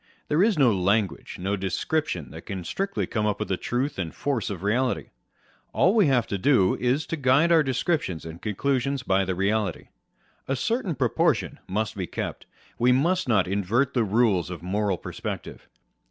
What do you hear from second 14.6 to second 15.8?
moral perspective.